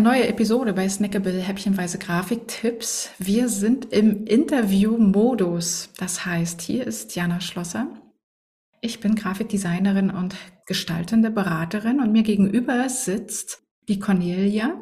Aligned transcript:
eine 0.00 0.08
neue 0.08 0.28
Episode 0.28 0.72
bei 0.72 0.88
Snackable 0.88 1.42
Häppchenweise 1.42 1.98
Grafiktipps. 1.98 3.10
Wir 3.18 3.50
sind 3.50 3.92
im 3.92 4.24
Interview-Modus. 4.24 5.90
Das 5.98 6.24
heißt, 6.24 6.62
hier 6.62 6.86
ist 6.86 7.14
Jana 7.16 7.42
Schlosser. 7.42 7.86
Ich 8.80 9.00
bin 9.00 9.14
Grafikdesignerin 9.14 10.08
und 10.08 10.36
gestaltende 10.64 11.30
Beraterin 11.30 12.00
und 12.00 12.12
mir 12.12 12.22
gegenüber 12.22 12.88
sitzt 12.88 13.62
die 13.90 13.98
Cornelia. 13.98 14.80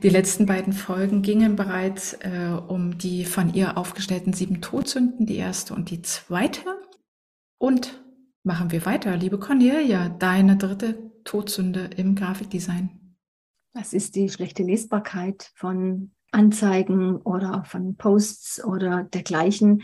Die 0.00 0.10
letzten 0.10 0.46
beiden 0.46 0.74
Folgen 0.74 1.22
gingen 1.22 1.56
bereits 1.56 2.12
äh, 2.20 2.56
um 2.68 2.96
die 2.98 3.24
von 3.24 3.52
ihr 3.54 3.76
aufgestellten 3.76 4.32
sieben 4.32 4.60
Todsünden, 4.60 5.26
die 5.26 5.38
erste 5.38 5.74
und 5.74 5.90
die 5.90 6.02
zweite. 6.02 6.60
Und 7.58 8.00
machen 8.44 8.70
wir 8.70 8.86
weiter. 8.86 9.16
Liebe 9.16 9.40
Cornelia, 9.40 10.08
deine 10.08 10.56
dritte 10.56 11.10
Todsünde 11.24 11.90
im 11.96 12.14
Grafikdesign. 12.14 13.01
Das 13.74 13.92
ist 13.92 14.16
die 14.16 14.28
schlechte 14.28 14.62
Lesbarkeit 14.62 15.50
von 15.54 16.12
Anzeigen 16.30 17.16
oder 17.16 17.64
von 17.64 17.96
Posts 17.96 18.64
oder 18.64 19.04
dergleichen, 19.04 19.82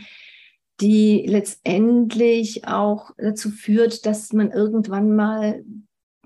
die 0.79 1.25
letztendlich 1.27 2.67
auch 2.67 3.11
dazu 3.17 3.49
führt, 3.49 4.05
dass 4.05 4.31
man 4.33 4.51
irgendwann 4.51 5.15
mal 5.15 5.63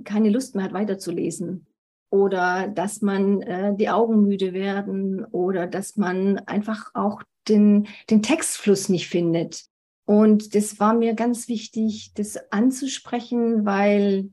keine 0.03 0.29
Lust 0.29 0.55
mehr 0.55 0.65
hat, 0.65 0.73
weiterzulesen. 0.73 1.67
Oder 2.09 2.67
dass 2.67 3.01
man 3.01 3.41
äh, 3.41 3.75
die 3.75 3.89
Augen 3.89 4.21
müde 4.21 4.53
werden 4.53 5.25
oder 5.25 5.65
dass 5.65 5.97
man 5.97 6.37
einfach 6.39 6.91
auch 6.93 7.23
den, 7.47 7.87
den 8.09 8.21
Textfluss 8.21 8.87
nicht 8.89 9.09
findet. 9.09 9.65
Und 10.05 10.53
das 10.53 10.79
war 10.79 10.93
mir 10.93 11.15
ganz 11.15 11.47
wichtig, 11.47 12.13
das 12.13 12.51
anzusprechen, 12.51 13.65
weil 13.65 14.29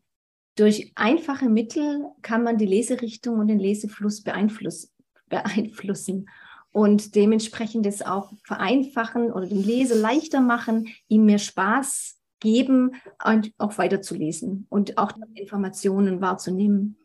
durch 0.56 0.92
einfache 0.94 1.48
Mittel 1.48 2.04
kann 2.22 2.42
man 2.42 2.58
die 2.58 2.66
Leserichtung 2.66 3.38
und 3.38 3.48
den 3.48 3.58
Lesefluss 3.58 4.22
beeinflussen. 4.22 4.90
beeinflussen 5.28 6.26
und 6.72 7.14
dementsprechend 7.14 7.86
es 7.86 8.02
auch 8.02 8.32
vereinfachen 8.44 9.32
oder 9.32 9.46
dem 9.46 9.62
Leser 9.62 9.96
leichter 9.96 10.40
machen, 10.40 10.88
ihm 11.08 11.24
mehr 11.24 11.38
Spaß 11.38 12.18
geben 12.38 12.92
und 13.24 13.52
auch 13.58 13.76
weiterzulesen 13.78 14.66
und 14.70 14.96
auch 14.96 15.12
Informationen 15.34 16.20
wahrzunehmen. 16.20 16.96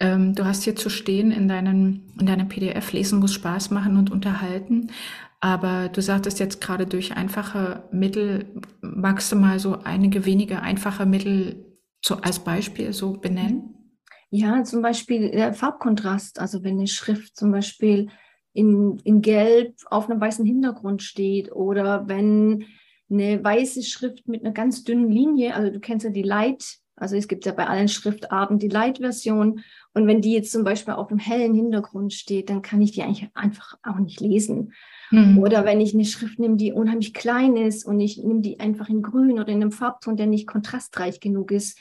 Ähm, 0.00 0.34
du 0.34 0.44
hast 0.44 0.64
hier 0.64 0.74
zu 0.74 0.88
stehen 0.88 1.30
in 1.30 1.48
deinem, 1.48 2.02
in 2.18 2.26
deinem 2.26 2.48
PDF, 2.48 2.92
Lesen 2.92 3.20
muss 3.20 3.34
Spaß 3.34 3.70
machen 3.70 3.96
und 3.96 4.10
unterhalten. 4.10 4.90
Aber 5.38 5.88
du 5.88 6.00
sagtest 6.00 6.40
jetzt 6.40 6.60
gerade 6.60 6.86
durch 6.86 7.16
einfache 7.16 7.84
Mittel, 7.92 8.62
magst 8.80 9.30
du 9.30 9.36
mal 9.36 9.58
so 9.58 9.78
einige 9.82 10.24
wenige 10.24 10.62
einfache 10.62 11.04
Mittel 11.04 11.71
so 12.04 12.16
als 12.16 12.38
Beispiel 12.38 12.92
so 12.92 13.12
benennen? 13.12 13.98
Ja, 14.30 14.64
zum 14.64 14.82
Beispiel 14.82 15.30
der 15.30 15.52
Farbkontrast. 15.54 16.40
Also 16.40 16.64
wenn 16.64 16.78
eine 16.78 16.86
Schrift 16.86 17.36
zum 17.36 17.52
Beispiel 17.52 18.08
in, 18.52 18.98
in 19.04 19.22
Gelb 19.22 19.74
auf 19.86 20.08
einem 20.08 20.20
weißen 20.20 20.44
Hintergrund 20.44 21.02
steht 21.02 21.52
oder 21.52 22.08
wenn 22.08 22.64
eine 23.10 23.42
weiße 23.42 23.82
Schrift 23.82 24.26
mit 24.26 24.44
einer 24.44 24.54
ganz 24.54 24.84
dünnen 24.84 25.10
Linie, 25.10 25.54
also 25.54 25.70
du 25.70 25.80
kennst 25.80 26.04
ja 26.04 26.10
die 26.10 26.22
Light, 26.22 26.78
also 27.02 27.16
es 27.16 27.26
gibt 27.26 27.44
ja 27.46 27.52
bei 27.52 27.66
allen 27.66 27.88
Schriftarten 27.88 28.60
die 28.60 28.68
Light-Version 28.68 29.60
und 29.92 30.06
wenn 30.06 30.22
die 30.22 30.32
jetzt 30.32 30.52
zum 30.52 30.62
Beispiel 30.62 30.94
auf 30.94 31.10
einem 31.10 31.18
hellen 31.18 31.52
Hintergrund 31.52 32.12
steht, 32.12 32.48
dann 32.48 32.62
kann 32.62 32.80
ich 32.80 32.92
die 32.92 33.02
eigentlich 33.02 33.28
einfach 33.34 33.76
auch 33.82 33.98
nicht 33.98 34.20
lesen. 34.20 34.72
Mhm. 35.10 35.38
Oder 35.38 35.64
wenn 35.64 35.80
ich 35.80 35.94
eine 35.94 36.04
Schrift 36.04 36.38
nehme, 36.38 36.56
die 36.56 36.72
unheimlich 36.72 37.12
klein 37.12 37.56
ist 37.56 37.84
und 37.84 37.98
ich 37.98 38.18
nehme 38.18 38.40
die 38.40 38.60
einfach 38.60 38.88
in 38.88 39.02
grün 39.02 39.40
oder 39.40 39.48
in 39.48 39.60
einem 39.60 39.72
Farbton, 39.72 40.16
der 40.16 40.26
nicht 40.26 40.46
kontrastreich 40.46 41.18
genug 41.18 41.50
ist, 41.50 41.76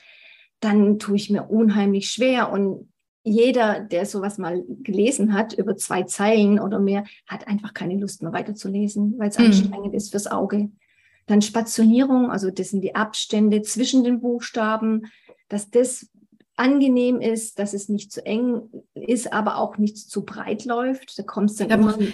dann 0.59 0.97
tue 0.97 1.17
ich 1.17 1.29
mir 1.29 1.43
unheimlich 1.43 2.09
schwer. 2.09 2.51
Und 2.51 2.91
jeder, 3.23 3.79
der 3.79 4.07
sowas 4.07 4.39
mal 4.39 4.63
gelesen 4.81 5.33
hat, 5.33 5.53
über 5.53 5.77
zwei 5.77 6.01
Zeilen 6.03 6.59
oder 6.59 6.79
mehr, 6.79 7.03
hat 7.27 7.47
einfach 7.47 7.75
keine 7.75 7.99
Lust 7.99 8.23
mehr 8.23 8.33
weiterzulesen, 8.33 9.19
weil 9.19 9.29
es 9.29 9.37
mhm. 9.37 9.45
anstrengend 9.45 9.93
ist 9.93 10.09
fürs 10.09 10.25
Auge. 10.25 10.71
Dann 11.27 11.41
Spationierung, 11.41 12.31
also 12.31 12.51
das 12.51 12.69
sind 12.69 12.81
die 12.81 12.95
Abstände 12.95 13.61
zwischen 13.61 14.03
den 14.03 14.21
Buchstaben, 14.21 15.07
dass 15.49 15.69
das 15.69 16.09
angenehm 16.55 17.21
ist, 17.21 17.59
dass 17.59 17.73
es 17.73 17.89
nicht 17.89 18.11
zu 18.11 18.25
eng 18.25 18.61
ist, 18.93 19.33
aber 19.33 19.57
auch 19.57 19.77
nicht 19.77 19.97
zu 19.97 20.23
breit 20.25 20.65
läuft. 20.65 21.17
Da 21.17 21.23
kommst 21.23 21.59
du 21.59 21.65
dann 21.65 21.81
da 21.81 21.93
immer 21.93 22.11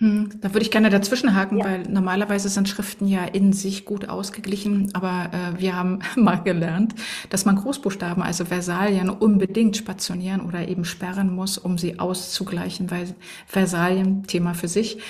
hm, 0.00 0.30
da 0.40 0.54
würde 0.54 0.64
ich 0.64 0.70
gerne 0.70 0.88
dazwischenhaken, 0.88 1.58
ja. 1.58 1.64
weil 1.66 1.82
normalerweise 1.82 2.48
sind 2.48 2.70
Schriften 2.70 3.06
ja 3.06 3.22
in 3.24 3.52
sich 3.52 3.84
gut 3.84 4.08
ausgeglichen, 4.08 4.88
aber 4.94 5.30
äh, 5.34 5.60
wir 5.60 5.76
haben 5.76 5.98
mal 6.16 6.36
gelernt, 6.36 6.94
dass 7.28 7.44
man 7.44 7.56
Großbuchstaben, 7.56 8.22
also 8.22 8.46
Versalien, 8.46 9.10
unbedingt 9.10 9.76
spationieren 9.76 10.40
oder 10.40 10.66
eben 10.66 10.86
sperren 10.86 11.34
muss, 11.34 11.58
um 11.58 11.76
sie 11.76 11.98
auszugleichen, 11.98 12.90
weil 12.90 13.14
Versalien, 13.46 14.22
Thema 14.22 14.54
für 14.54 14.68
sich, 14.68 15.00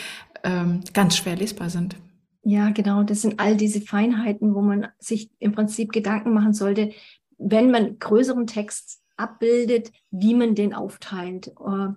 ähm, 0.42 0.80
ganz 0.92 1.16
schwer 1.16 1.36
lesbar 1.36 1.70
sind. 1.70 1.94
Ja, 2.42 2.70
genau. 2.70 3.02
Das 3.02 3.22
sind 3.22 3.38
all 3.38 3.56
diese 3.56 3.80
Feinheiten, 3.80 4.54
wo 4.54 4.62
man 4.62 4.88
sich 4.98 5.30
im 5.38 5.52
Prinzip 5.52 5.92
Gedanken 5.92 6.32
machen 6.32 6.54
sollte, 6.54 6.92
wenn 7.38 7.70
man 7.70 7.98
größeren 7.98 8.46
Text 8.46 9.02
abbildet, 9.16 9.92
wie 10.10 10.34
man 10.34 10.54
den 10.54 10.74
aufteilt. 10.74 11.48
Äh, 11.48 11.88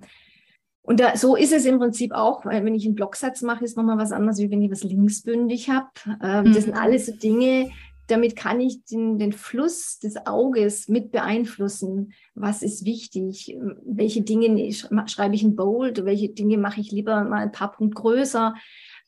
und 0.85 0.99
da, 0.99 1.15
so 1.15 1.37
ist 1.37 1.53
es 1.53 1.65
im 1.65 1.79
Prinzip 1.79 2.11
auch, 2.11 2.45
weil 2.45 2.65
wenn 2.65 2.75
ich 2.75 2.85
einen 2.85 2.95
Blocksatz 2.95 3.41
mache, 3.41 3.63
ist 3.63 3.77
nochmal 3.77 3.97
was 3.97 4.11
anderes, 4.11 4.39
wie 4.39 4.51
wenn 4.51 4.61
ich 4.61 4.69
was 4.69 4.83
linksbündig 4.83 5.69
habe. 5.69 5.89
Ähm, 6.21 6.49
mhm. 6.49 6.53
Das 6.53 6.65
sind 6.65 6.73
alles 6.73 7.05
so 7.05 7.15
Dinge, 7.15 7.71
damit 8.07 8.35
kann 8.35 8.59
ich 8.59 8.83
den, 8.83 9.17
den 9.17 9.31
Fluss 9.31 9.99
des 9.99 10.27
Auges 10.27 10.89
mit 10.89 11.11
beeinflussen. 11.11 12.11
Was 12.35 12.61
ist 12.61 12.85
wichtig? 12.85 13.57
Welche 13.85 14.23
Dinge 14.23 14.73
schreibe 15.05 15.35
ich 15.35 15.43
in 15.43 15.55
Bold? 15.55 16.03
Welche 16.03 16.29
Dinge 16.29 16.57
mache 16.57 16.81
ich 16.81 16.91
lieber 16.91 17.23
mal 17.23 17.43
ein 17.43 17.53
paar 17.53 17.71
Punkte 17.71 18.01
größer? 18.01 18.55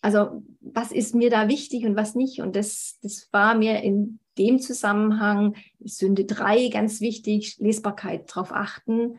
Also 0.02 0.44
was 0.62 0.92
ist 0.92 1.16
mir 1.16 1.30
da 1.30 1.48
wichtig 1.48 1.86
und 1.86 1.96
was 1.96 2.16
nicht? 2.16 2.42
Und 2.42 2.56
das, 2.56 3.00
das 3.02 3.28
war 3.32 3.56
mir 3.56 3.82
in 3.82 4.20
dem 4.38 4.60
Zusammenhang 4.60 5.56
Sünde 5.84 6.26
3 6.26 6.70
ganz 6.70 7.02
wichtig, 7.02 7.58
Lesbarkeit 7.60 8.30
darauf 8.30 8.52
achten. 8.52 9.18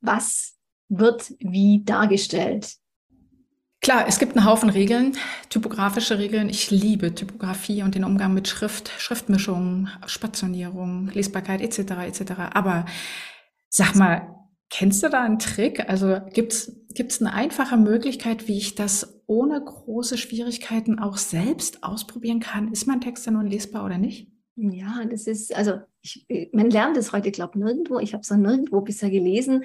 Was 0.00 0.58
wird 0.88 1.32
wie 1.38 1.82
dargestellt? 1.84 2.76
Klar, 3.82 4.04
es 4.06 4.18
gibt 4.18 4.36
einen 4.36 4.44
Haufen 4.44 4.68
Regeln, 4.68 5.16
typografische 5.48 6.18
Regeln. 6.18 6.50
Ich 6.50 6.70
liebe 6.70 7.14
Typografie 7.14 7.82
und 7.82 7.94
den 7.94 8.04
Umgang 8.04 8.34
mit 8.34 8.46
Schrift, 8.46 8.90
Schriftmischung, 8.98 9.88
Spationierung, 10.04 11.08
Lesbarkeit 11.14 11.62
etc. 11.62 11.92
etc. 12.06 12.32
Aber 12.52 12.84
sag 13.70 13.94
mal, 13.94 14.34
kennst 14.68 15.02
du 15.02 15.08
da 15.08 15.22
einen 15.22 15.38
Trick? 15.38 15.88
Also 15.88 16.20
gibt's 16.34 16.76
gibt's 16.94 17.20
eine 17.20 17.32
einfache 17.32 17.76
Möglichkeit, 17.76 18.48
wie 18.48 18.58
ich 18.58 18.74
das 18.74 19.20
ohne 19.26 19.62
große 19.62 20.18
Schwierigkeiten 20.18 20.98
auch 20.98 21.16
selbst 21.16 21.82
ausprobieren 21.82 22.40
kann? 22.40 22.72
Ist 22.72 22.86
mein 22.86 23.00
Text 23.00 23.26
dann 23.26 23.34
nun 23.34 23.46
lesbar 23.46 23.84
oder 23.84 23.98
nicht? 23.98 24.28
Ja, 24.56 25.04
das 25.10 25.26
ist 25.26 25.54
also 25.54 25.80
ich, 26.02 26.26
man 26.52 26.70
lernt 26.70 26.96
es 26.96 27.12
heute, 27.12 27.30
glaube 27.30 27.52
ich, 27.58 27.64
nirgendwo. 27.64 27.98
Ich 27.98 28.12
habe 28.12 28.22
es 28.22 28.30
noch 28.30 28.38
nirgendwo 28.38 28.80
bisher 28.80 29.10
gelesen. 29.10 29.64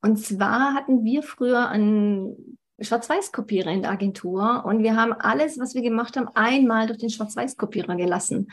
Und 0.00 0.18
zwar 0.18 0.74
hatten 0.74 1.04
wir 1.04 1.22
früher 1.22 1.68
einen 1.68 2.58
Schwarz-Weiß-Kopierer 2.80 3.72
in 3.72 3.82
der 3.82 3.90
Agentur 3.90 4.64
und 4.64 4.82
wir 4.82 4.94
haben 4.94 5.12
alles, 5.12 5.58
was 5.58 5.74
wir 5.74 5.82
gemacht 5.82 6.16
haben, 6.16 6.28
einmal 6.34 6.86
durch 6.86 6.98
den 6.98 7.10
Schwarz-Weiß-Kopierer 7.10 7.96
gelassen. 7.96 8.52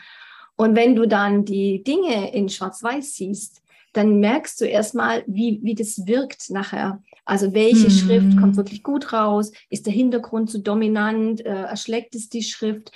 Und 0.56 0.74
wenn 0.74 0.96
du 0.96 1.06
dann 1.06 1.44
die 1.44 1.84
Dinge 1.84 2.34
in 2.34 2.48
Schwarz-Weiß 2.48 3.14
siehst, 3.14 3.62
dann 3.92 4.18
merkst 4.18 4.60
du 4.60 4.64
erstmal, 4.64 5.22
wie, 5.26 5.60
wie 5.62 5.74
das 5.74 6.06
wirkt 6.06 6.50
nachher. 6.50 7.02
Also 7.26 7.52
welche 7.52 7.88
mhm. 7.88 7.90
Schrift 7.90 8.38
kommt 8.38 8.56
wirklich 8.56 8.82
gut 8.82 9.12
raus? 9.12 9.52
Ist 9.68 9.84
der 9.84 9.92
Hintergrund 9.92 10.50
zu 10.50 10.60
dominant? 10.60 11.44
Äh, 11.44 11.64
erschlägt 11.64 12.14
es 12.14 12.30
die 12.30 12.42
Schrift? 12.42 12.92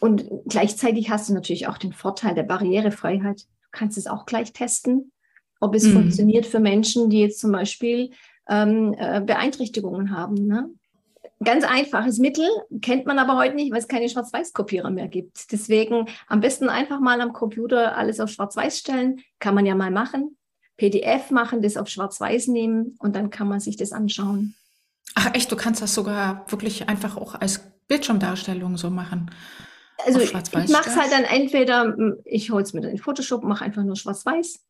Und 0.00 0.24
gleichzeitig 0.48 1.10
hast 1.10 1.28
du 1.28 1.34
natürlich 1.34 1.68
auch 1.68 1.76
den 1.76 1.92
Vorteil 1.92 2.34
der 2.34 2.42
Barrierefreiheit. 2.44 3.42
Du 3.42 3.68
kannst 3.72 3.98
es 3.98 4.06
auch 4.06 4.24
gleich 4.24 4.52
testen 4.54 5.12
ob 5.62 5.76
es 5.76 5.84
mhm. 5.84 5.92
funktioniert 5.92 6.44
für 6.44 6.58
Menschen, 6.58 7.08
die 7.08 7.20
jetzt 7.20 7.38
zum 7.38 7.52
Beispiel 7.52 8.10
ähm, 8.48 8.94
äh, 8.98 9.20
Beeinträchtigungen 9.20 10.10
haben. 10.10 10.34
Ne? 10.44 10.68
Ganz 11.42 11.64
einfaches 11.64 12.18
Mittel, 12.18 12.48
kennt 12.80 13.06
man 13.06 13.20
aber 13.20 13.36
heute 13.36 13.54
nicht, 13.54 13.70
weil 13.70 13.78
es 13.78 13.86
keine 13.86 14.08
Schwarz-Weiß-Kopierer 14.08 14.90
mehr 14.90 15.06
gibt. 15.06 15.52
Deswegen 15.52 16.06
am 16.26 16.40
besten 16.40 16.68
einfach 16.68 16.98
mal 16.98 17.20
am 17.20 17.32
Computer 17.32 17.96
alles 17.96 18.18
auf 18.18 18.30
Schwarz-Weiß 18.30 18.76
stellen. 18.76 19.20
Kann 19.38 19.54
man 19.54 19.64
ja 19.64 19.76
mal 19.76 19.92
machen. 19.92 20.36
PDF 20.90 21.30
machen, 21.30 21.62
das 21.62 21.76
auf 21.76 21.88
Schwarz-Weiß 21.88 22.48
nehmen 22.48 22.96
und 22.98 23.14
dann 23.14 23.30
kann 23.30 23.48
man 23.48 23.60
sich 23.60 23.76
das 23.76 23.92
anschauen. 23.92 24.54
Ach 25.14 25.32
echt, 25.34 25.52
du 25.52 25.56
kannst 25.56 25.82
das 25.82 25.94
sogar 25.94 26.44
wirklich 26.48 26.88
einfach 26.88 27.16
auch 27.16 27.34
als 27.34 27.60
Bildschirmdarstellung 27.86 28.76
so 28.76 28.90
machen. 28.90 29.30
Also 30.04 30.18
ich 30.20 30.32
mache 30.32 30.88
es 30.88 30.96
halt 30.96 31.12
dann 31.12 31.24
entweder, 31.24 31.96
ich 32.24 32.50
hole 32.50 32.62
es 32.62 32.72
mir 32.72 32.80
dann 32.80 32.90
in 32.90 32.98
Photoshop, 32.98 33.44
mache 33.44 33.64
einfach 33.64 33.84
nur 33.84 33.94
Schwarz-Weiß 33.94 34.60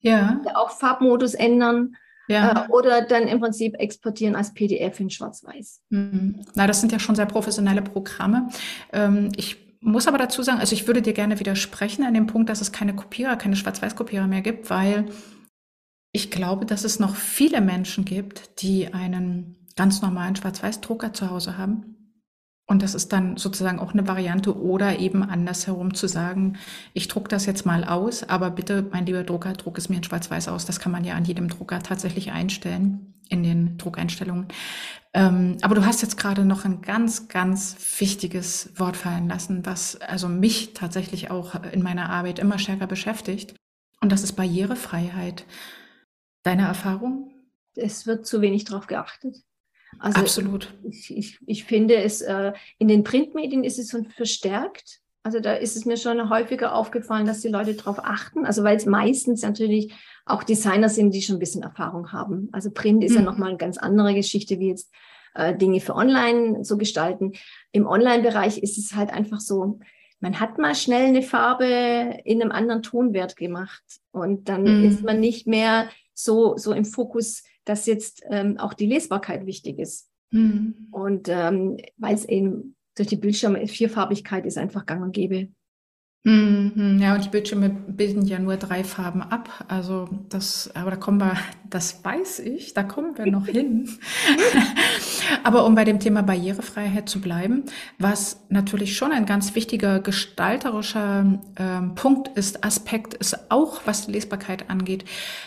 ja. 0.00 0.40
Auch 0.54 0.70
Farbmodus 0.70 1.34
ändern. 1.34 1.96
Ja. 2.28 2.66
Äh, 2.66 2.68
oder 2.70 3.02
dann 3.02 3.24
im 3.24 3.40
Prinzip 3.40 3.74
exportieren 3.78 4.36
als 4.36 4.54
PDF 4.54 5.00
in 5.00 5.10
Schwarz-Weiß. 5.10 5.82
Mhm. 5.90 6.44
Na, 6.54 6.66
das 6.66 6.80
sind 6.80 6.92
ja 6.92 6.98
schon 6.98 7.16
sehr 7.16 7.26
professionelle 7.26 7.82
Programme. 7.82 8.48
Ähm, 8.92 9.32
ich 9.36 9.56
muss 9.80 10.06
aber 10.06 10.18
dazu 10.18 10.42
sagen, 10.42 10.60
also 10.60 10.74
ich 10.74 10.86
würde 10.86 11.02
dir 11.02 11.12
gerne 11.12 11.40
widersprechen 11.40 12.04
an 12.04 12.14
dem 12.14 12.26
Punkt, 12.26 12.48
dass 12.48 12.60
es 12.60 12.70
keine 12.70 12.94
Kopierer, 12.94 13.36
keine 13.36 13.56
Schwarz-Weiß-Kopierer 13.56 14.26
mehr 14.26 14.42
gibt, 14.42 14.70
weil 14.70 15.06
Ich 16.12 16.30
glaube, 16.30 16.66
dass 16.66 16.84
es 16.84 16.98
noch 16.98 17.14
viele 17.14 17.60
Menschen 17.60 18.04
gibt, 18.04 18.62
die 18.62 18.92
einen 18.92 19.68
ganz 19.76 20.02
normalen 20.02 20.34
Schwarz-Weiß-Drucker 20.34 21.12
zu 21.12 21.30
Hause 21.30 21.56
haben. 21.56 21.96
Und 22.66 22.82
das 22.82 22.94
ist 22.94 23.12
dann 23.12 23.36
sozusagen 23.36 23.80
auch 23.80 23.92
eine 23.92 24.06
Variante 24.06 24.56
oder 24.56 25.00
eben 25.00 25.24
andersherum 25.24 25.92
zu 25.92 26.06
sagen, 26.06 26.56
ich 26.92 27.08
druck 27.08 27.28
das 27.28 27.44
jetzt 27.44 27.66
mal 27.66 27.82
aus, 27.82 28.22
aber 28.22 28.50
bitte, 28.50 28.86
mein 28.92 29.06
lieber 29.06 29.24
Drucker, 29.24 29.54
druck 29.54 29.76
es 29.76 29.88
mir 29.88 29.96
in 29.96 30.04
Schwarz-Weiß 30.04 30.46
aus. 30.46 30.66
Das 30.66 30.78
kann 30.78 30.92
man 30.92 31.02
ja 31.02 31.14
an 31.14 31.24
jedem 31.24 31.48
Drucker 31.48 31.80
tatsächlich 31.80 32.30
einstellen 32.30 33.14
in 33.28 33.42
den 33.42 33.76
Druckeinstellungen. 33.76 34.46
Ähm, 35.14 35.56
aber 35.62 35.74
du 35.74 35.84
hast 35.84 36.02
jetzt 36.02 36.16
gerade 36.16 36.44
noch 36.44 36.64
ein 36.64 36.80
ganz, 36.82 37.26
ganz 37.26 37.76
wichtiges 37.98 38.70
Wort 38.76 38.96
fallen 38.96 39.28
lassen, 39.28 39.66
was 39.66 40.00
also 40.00 40.28
mich 40.28 40.72
tatsächlich 40.74 41.30
auch 41.30 41.54
in 41.72 41.82
meiner 41.82 42.10
Arbeit 42.10 42.38
immer 42.38 42.58
stärker 42.58 42.86
beschäftigt. 42.86 43.54
Und 44.00 44.12
das 44.12 44.22
ist 44.22 44.34
Barrierefreiheit. 44.34 45.44
Deine 46.42 46.66
Erfahrung? 46.66 47.30
Es 47.74 48.06
wird 48.06 48.26
zu 48.26 48.40
wenig 48.40 48.64
darauf 48.64 48.86
geachtet. 48.86 49.36
Also 49.98 50.20
Absolut. 50.20 50.72
Ich, 50.84 51.16
ich, 51.16 51.38
ich 51.46 51.64
finde 51.64 51.96
es, 51.96 52.20
äh, 52.20 52.52
in 52.78 52.88
den 52.88 53.04
Printmedien 53.04 53.64
ist 53.64 53.78
es 53.78 53.90
schon 53.90 54.06
verstärkt. 54.06 55.00
Also 55.22 55.40
da 55.40 55.54
ist 55.54 55.76
es 55.76 55.84
mir 55.84 55.96
schon 55.96 56.30
häufiger 56.30 56.74
aufgefallen, 56.74 57.26
dass 57.26 57.40
die 57.40 57.48
Leute 57.48 57.74
darauf 57.74 57.98
achten. 57.98 58.46
Also 58.46 58.64
weil 58.64 58.76
es 58.76 58.86
meistens 58.86 59.42
natürlich 59.42 59.92
auch 60.24 60.44
Designer 60.44 60.88
sind, 60.88 61.12
die 61.12 61.22
schon 61.22 61.36
ein 61.36 61.40
bisschen 61.40 61.62
Erfahrung 61.62 62.12
haben. 62.12 62.48
Also 62.52 62.70
Print 62.70 63.04
ist 63.04 63.12
mhm. 63.12 63.18
ja 63.18 63.22
nochmal 63.22 63.50
eine 63.50 63.58
ganz 63.58 63.76
andere 63.76 64.14
Geschichte, 64.14 64.58
wie 64.58 64.68
jetzt 64.68 64.90
äh, 65.34 65.54
Dinge 65.54 65.80
für 65.80 65.94
Online 65.94 66.62
zu 66.62 66.78
gestalten. 66.78 67.32
Im 67.72 67.86
Online-Bereich 67.86 68.58
ist 68.58 68.78
es 68.78 68.94
halt 68.94 69.10
einfach 69.10 69.40
so, 69.40 69.80
man 70.20 70.38
hat 70.38 70.58
mal 70.58 70.74
schnell 70.74 71.06
eine 71.06 71.22
Farbe 71.22 72.20
in 72.24 72.40
einem 72.40 72.52
anderen 72.52 72.82
Tonwert 72.82 73.36
gemacht 73.36 73.82
und 74.12 74.48
dann 74.48 74.62
mhm. 74.62 74.88
ist 74.88 75.02
man 75.02 75.20
nicht 75.20 75.46
mehr 75.46 75.88
so, 76.24 76.56
so 76.56 76.72
im 76.72 76.84
Fokus, 76.84 77.42
dass 77.64 77.86
jetzt 77.86 78.22
ähm, 78.30 78.58
auch 78.58 78.74
die 78.74 78.86
Lesbarkeit 78.86 79.46
wichtig 79.46 79.78
ist. 79.78 80.08
Mhm. 80.30 80.88
Und 80.90 81.28
ähm, 81.28 81.78
weil 81.96 82.14
es 82.14 82.24
eben 82.24 82.76
durch 82.96 83.08
die 83.08 83.16
Bildschirme, 83.16 83.66
Vierfarbigkeit 83.66 84.46
ist 84.46 84.58
einfach 84.58 84.86
gang 84.86 85.02
und 85.02 85.12
gäbe. 85.12 85.48
Mhm, 86.22 86.98
ja, 87.00 87.14
und 87.14 87.24
die 87.24 87.30
Bildschirme 87.30 87.70
bilden 87.70 88.26
ja 88.26 88.38
nur 88.38 88.58
drei 88.58 88.84
Farben 88.84 89.22
ab. 89.22 89.64
Also 89.68 90.06
das, 90.28 90.70
aber 90.74 90.90
da 90.90 90.96
kommen 90.98 91.18
wir, 91.18 91.34
das 91.64 92.04
weiß 92.04 92.40
ich, 92.40 92.74
da 92.74 92.82
kommen 92.82 93.16
wir 93.16 93.24
noch 93.24 93.46
hin. 93.46 93.88
aber 95.44 95.64
um 95.64 95.74
bei 95.74 95.84
dem 95.86 95.98
Thema 95.98 96.22
Barrierefreiheit 96.22 97.08
zu 97.08 97.22
bleiben, 97.22 97.64
was 97.98 98.44
natürlich 98.50 98.98
schon 98.98 99.12
ein 99.12 99.24
ganz 99.24 99.54
wichtiger 99.54 100.00
gestalterischer 100.00 101.40
ähm, 101.56 101.94
Punkt 101.94 102.28
ist, 102.36 102.64
Aspekt 102.64 103.14
ist 103.14 103.50
auch, 103.50 103.80
was 103.86 104.04
die 104.04 104.12
Lesbarkeit 104.12 104.68
angeht, 104.68 105.06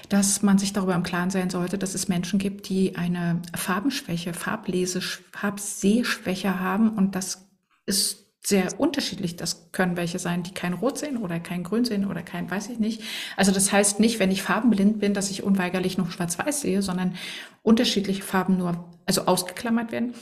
dass 0.09 0.41
man 0.41 0.57
sich 0.57 0.73
darüber 0.73 0.95
im 0.95 1.03
Klaren 1.03 1.29
sein 1.29 1.51
sollte, 1.51 1.77
dass 1.77 1.93
es 1.93 2.07
Menschen 2.07 2.39
gibt, 2.39 2.67
die 2.67 2.95
eine 2.95 3.43
Farbenschwäche, 3.55 4.33
Farblese, 4.33 5.01
Farbsehschwäche 5.01 6.59
haben 6.59 6.89
und 6.89 7.13
das 7.13 7.47
ist 7.85 8.23
sehr 8.45 8.79
unterschiedlich. 8.79 9.37
Das 9.37 9.71
können 9.71 9.95
welche 9.95 10.19
sein, 10.19 10.43
die 10.43 10.53
kein 10.53 10.73
Rot 10.73 10.97
sehen 10.97 11.17
oder 11.17 11.39
kein 11.39 11.63
Grün 11.63 11.85
sehen 11.85 12.05
oder 12.05 12.21
kein 12.21 12.51
weiß 12.51 12.69
ich 12.69 12.79
nicht. 12.79 13.01
Also 13.37 13.51
das 13.51 13.71
heißt 13.71 13.99
nicht, 13.99 14.19
wenn 14.19 14.31
ich 14.31 14.43
farbenblind 14.43 14.99
bin, 14.99 15.13
dass 15.13 15.31
ich 15.31 15.43
unweigerlich 15.43 15.97
noch 15.97 16.11
schwarz-weiß 16.11 16.61
sehe, 16.61 16.81
sondern 16.81 17.15
unterschiedliche 17.61 18.23
Farben 18.23 18.57
nur, 18.57 18.85
also 19.05 19.25
ausgeklammert 19.25 19.91
werden. 19.91 20.13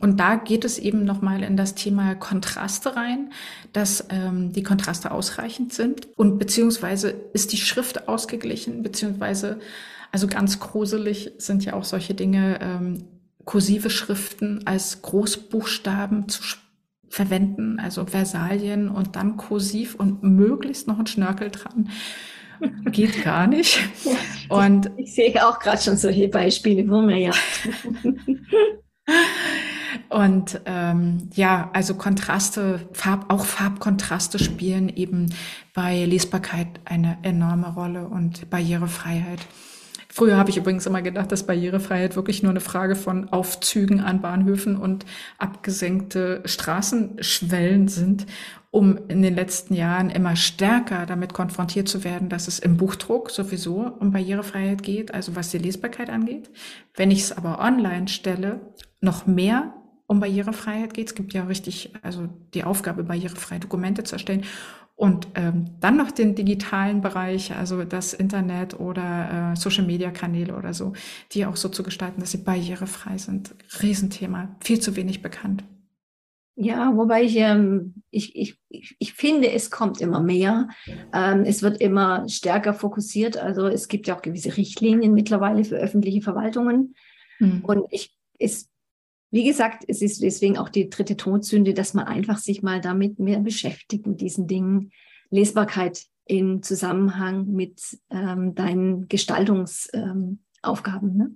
Und 0.00 0.18
da 0.18 0.36
geht 0.36 0.64
es 0.64 0.78
eben 0.78 1.04
nochmal 1.04 1.42
in 1.42 1.56
das 1.56 1.74
Thema 1.74 2.14
Kontraste 2.14 2.96
rein, 2.96 3.32
dass 3.72 4.06
ähm, 4.10 4.52
die 4.52 4.62
Kontraste 4.62 5.10
ausreichend 5.10 5.72
sind 5.72 6.08
und 6.16 6.38
beziehungsweise 6.38 7.10
ist 7.32 7.52
die 7.52 7.56
Schrift 7.58 8.08
ausgeglichen, 8.08 8.82
beziehungsweise, 8.82 9.60
also 10.12 10.26
ganz 10.26 10.58
gruselig 10.58 11.32
sind 11.38 11.64
ja 11.64 11.74
auch 11.74 11.84
solche 11.84 12.14
Dinge, 12.14 12.58
ähm, 12.60 13.04
kursive 13.44 13.88
Schriften 13.88 14.66
als 14.66 15.02
Großbuchstaben 15.02 16.28
zu 16.28 16.42
verwenden, 17.14 17.78
also 17.78 18.06
Versalien 18.06 18.88
und 18.88 19.14
dann 19.14 19.36
kursiv 19.36 19.94
und 19.94 20.24
möglichst 20.24 20.88
noch 20.88 20.98
ein 20.98 21.06
Schnörkel 21.06 21.52
dran. 21.52 21.88
Geht 22.86 23.22
gar 23.22 23.46
nicht. 23.46 23.78
Und 24.48 24.90
ich, 24.96 25.14
sehe 25.14 25.46
auch 25.46 25.58
gerade 25.58 25.82
schon 25.82 25.96
solche 25.96 26.28
Beispiele, 26.28 26.88
wo 26.88 27.02
man 27.02 27.16
ja. 27.16 27.32
Und 30.08 30.60
ähm, 30.64 31.28
ja, 31.34 31.70
also 31.72 31.94
Kontraste, 31.94 32.88
Farb, 32.92 33.26
auch 33.28 33.44
Farbkontraste 33.44 34.38
spielen 34.38 34.88
eben 34.88 35.34
bei 35.74 36.04
Lesbarkeit 36.04 36.68
eine 36.84 37.18
enorme 37.22 37.74
Rolle 37.74 38.06
und 38.06 38.48
Barrierefreiheit. 38.50 39.40
Früher 40.16 40.36
habe 40.36 40.48
ich 40.48 40.56
übrigens 40.56 40.86
immer 40.86 41.02
gedacht, 41.02 41.32
dass 41.32 41.44
Barrierefreiheit 41.44 42.14
wirklich 42.14 42.44
nur 42.44 42.50
eine 42.50 42.60
Frage 42.60 42.94
von 42.94 43.30
Aufzügen 43.30 43.98
an 43.98 44.20
Bahnhöfen 44.20 44.76
und 44.76 45.04
abgesenkte 45.38 46.40
Straßenschwellen 46.44 47.88
sind, 47.88 48.24
um 48.70 48.96
in 49.08 49.22
den 49.22 49.34
letzten 49.34 49.74
Jahren 49.74 50.10
immer 50.10 50.36
stärker 50.36 51.06
damit 51.06 51.32
konfrontiert 51.32 51.88
zu 51.88 52.04
werden, 52.04 52.28
dass 52.28 52.46
es 52.46 52.60
im 52.60 52.76
Buchdruck 52.76 53.28
sowieso 53.28 53.90
um 53.98 54.12
Barrierefreiheit 54.12 54.84
geht, 54.84 55.12
also 55.12 55.34
was 55.34 55.50
die 55.50 55.58
Lesbarkeit 55.58 56.10
angeht. 56.10 56.48
Wenn 56.94 57.10
ich 57.10 57.22
es 57.22 57.32
aber 57.32 57.58
online 57.58 58.06
stelle, 58.06 58.60
noch 59.00 59.26
mehr 59.26 59.74
um 60.06 60.20
Barrierefreiheit 60.20 60.94
geht. 60.94 61.08
Es 61.08 61.14
gibt 61.16 61.32
ja 61.32 61.42
richtig, 61.44 61.92
also 62.02 62.28
die 62.54 62.62
Aufgabe, 62.62 63.02
barrierefreie 63.02 63.58
Dokumente 63.58 64.04
zu 64.04 64.14
erstellen. 64.14 64.44
Und 64.96 65.26
ähm, 65.34 65.70
dann 65.80 65.96
noch 65.96 66.12
den 66.12 66.36
digitalen 66.36 67.00
Bereich, 67.00 67.54
also 67.54 67.82
das 67.82 68.14
Internet 68.14 68.78
oder 68.78 69.52
äh, 69.52 69.56
Social-Media-Kanäle 69.56 70.54
oder 70.54 70.72
so, 70.72 70.92
die 71.32 71.46
auch 71.46 71.56
so 71.56 71.68
zu 71.68 71.82
gestalten, 71.82 72.20
dass 72.20 72.30
sie 72.30 72.38
barrierefrei 72.38 73.18
sind. 73.18 73.56
Riesenthema, 73.82 74.54
viel 74.60 74.78
zu 74.78 74.94
wenig 74.94 75.20
bekannt. 75.20 75.64
Ja, 76.56 76.96
wobei 76.96 77.24
ich, 77.24 77.36
ähm, 77.36 77.94
ich, 78.10 78.36
ich, 78.36 78.96
ich 79.00 79.12
finde, 79.14 79.50
es 79.50 79.72
kommt 79.72 80.00
immer 80.00 80.20
mehr. 80.20 80.68
Ähm, 81.12 81.42
es 81.44 81.62
wird 81.62 81.80
immer 81.80 82.28
stärker 82.28 82.74
fokussiert. 82.74 83.36
Also 83.36 83.66
es 83.66 83.88
gibt 83.88 84.06
ja 84.06 84.16
auch 84.16 84.22
gewisse 84.22 84.56
Richtlinien 84.56 85.14
mittlerweile 85.14 85.64
für 85.64 85.76
öffentliche 85.76 86.22
Verwaltungen. 86.22 86.94
Hm. 87.38 87.64
Und 87.64 87.86
ich, 87.90 88.16
es 88.38 88.70
wie 89.34 89.42
gesagt, 89.42 89.84
es 89.88 90.00
ist 90.00 90.22
deswegen 90.22 90.58
auch 90.58 90.68
die 90.68 90.88
dritte 90.88 91.16
Todsünde, 91.16 91.74
dass 91.74 91.92
man 91.92 92.06
einfach 92.06 92.38
sich 92.38 92.62
mal 92.62 92.80
damit 92.80 93.18
mehr 93.18 93.40
beschäftigt 93.40 94.06
mit 94.06 94.20
diesen 94.20 94.46
Dingen. 94.46 94.92
Lesbarkeit 95.28 96.04
in 96.24 96.62
Zusammenhang 96.62 97.48
mit 97.48 97.98
ähm, 98.10 98.54
deinen 98.54 99.08
Gestaltungsaufgaben. 99.08 101.10
Ähm, 101.10 101.16
ne? 101.16 101.32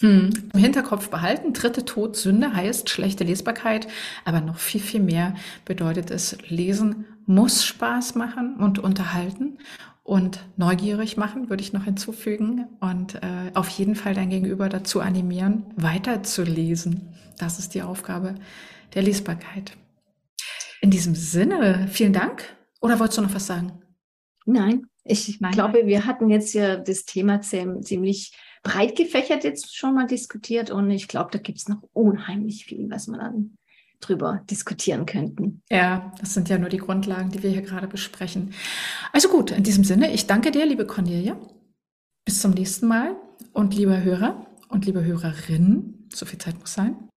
Hm. 0.00 0.30
Im 0.52 0.60
Hinterkopf 0.60 1.10
behalten, 1.10 1.52
dritte 1.52 1.84
Todsünde 1.84 2.54
heißt 2.54 2.90
schlechte 2.90 3.22
Lesbarkeit, 3.22 3.86
aber 4.24 4.40
noch 4.40 4.58
viel, 4.58 4.80
viel 4.80 5.00
mehr 5.00 5.36
bedeutet 5.64 6.10
es, 6.10 6.36
Lesen 6.48 7.04
muss 7.24 7.64
Spaß 7.64 8.16
machen 8.16 8.56
und 8.56 8.80
unterhalten 8.80 9.58
und 10.08 10.48
neugierig 10.56 11.18
machen, 11.18 11.50
würde 11.50 11.62
ich 11.62 11.74
noch 11.74 11.84
hinzufügen 11.84 12.66
und 12.80 13.16
äh, 13.16 13.52
auf 13.52 13.68
jeden 13.68 13.94
Fall 13.94 14.14
dein 14.14 14.30
Gegenüber 14.30 14.70
dazu 14.70 15.00
animieren, 15.00 15.66
weiterzulesen. 15.76 17.10
Das 17.38 17.58
ist 17.58 17.74
die 17.74 17.82
Aufgabe 17.82 18.34
der 18.94 19.02
Lesbarkeit. 19.02 19.76
In 20.80 20.90
diesem 20.90 21.14
Sinne, 21.14 21.88
vielen 21.90 22.14
Dank. 22.14 22.42
Oder 22.80 22.98
wolltest 22.98 23.18
du 23.18 23.22
noch 23.22 23.34
was 23.34 23.46
sagen? 23.46 23.82
Nein, 24.46 24.86
ich 25.04 25.42
Nein. 25.42 25.52
glaube, 25.52 25.82
wir 25.84 26.06
hatten 26.06 26.30
jetzt 26.30 26.54
ja 26.54 26.78
das 26.78 27.04
Thema 27.04 27.42
ziemlich 27.42 28.34
breit 28.62 28.96
gefächert 28.96 29.44
jetzt 29.44 29.76
schon 29.76 29.94
mal 29.94 30.06
diskutiert 30.06 30.70
und 30.70 30.90
ich 30.90 31.06
glaube, 31.06 31.28
da 31.32 31.38
gibt 31.38 31.58
es 31.58 31.68
noch 31.68 31.82
unheimlich 31.92 32.64
viel, 32.64 32.88
was 32.88 33.08
man 33.08 33.20
dann 33.20 33.58
drüber 34.00 34.42
diskutieren 34.50 35.06
könnten. 35.06 35.62
Ja, 35.70 36.12
das 36.20 36.34
sind 36.34 36.48
ja 36.48 36.58
nur 36.58 36.68
die 36.68 36.78
Grundlagen, 36.78 37.30
die 37.30 37.42
wir 37.42 37.50
hier 37.50 37.62
gerade 37.62 37.88
besprechen. 37.88 38.52
Also 39.12 39.28
gut, 39.28 39.50
in 39.50 39.62
diesem 39.62 39.84
Sinne, 39.84 40.12
ich 40.12 40.26
danke 40.26 40.50
dir, 40.50 40.66
liebe 40.66 40.86
Cornelia. 40.86 41.36
Bis 42.24 42.40
zum 42.40 42.52
nächsten 42.52 42.86
Mal 42.86 43.16
und 43.52 43.74
lieber 43.74 44.02
Hörer 44.02 44.46
und 44.68 44.86
liebe 44.86 45.04
Hörerin, 45.04 46.08
so 46.12 46.26
viel 46.26 46.38
Zeit 46.38 46.58
muss 46.58 46.74
sein. 46.74 47.08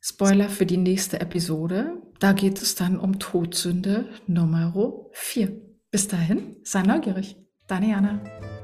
Spoiler 0.00 0.48
für 0.48 0.66
die 0.66 0.76
nächste 0.76 1.20
Episode. 1.20 2.02
Da 2.18 2.32
geht 2.32 2.60
es 2.60 2.74
dann 2.74 2.98
um 2.98 3.18
Todsünde 3.18 4.08
Nummer 4.26 4.72
4. 5.12 5.52
Bis 5.90 6.08
dahin, 6.08 6.56
sei 6.64 6.82
neugierig. 6.82 7.36
Deine 7.66 7.90
Jana. 7.90 8.57